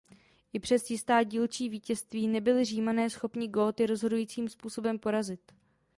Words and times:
I 0.53 0.59
přes 0.59 0.89
jistá 0.91 1.23
dílčí 1.23 1.69
vítězství 1.69 2.27
nebyli 2.27 2.65
Římané 2.65 3.09
schopni 3.09 3.47
Góty 3.47 3.85
rozhodujícím 3.85 4.49
způsobem 4.49 4.99
porazit. 4.99 5.51